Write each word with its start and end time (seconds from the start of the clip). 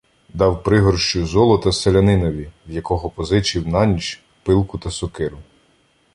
Дав 0.33 0.63
пригорщу 0.63 1.25
золота 1.25 1.71
селянинові, 1.71 2.51
в 2.67 2.71
якого 2.71 3.09
позичив 3.09 3.67
на 3.67 3.85
ніч 3.85 4.23
пилку 4.43 4.77
та 4.77 4.91
сокиру. 4.91 5.37